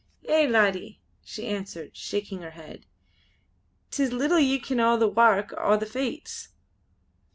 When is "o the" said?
4.79-5.07, 5.57-5.85